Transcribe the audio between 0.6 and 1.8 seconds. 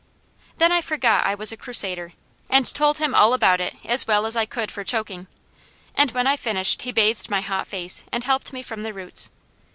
I forgot I was a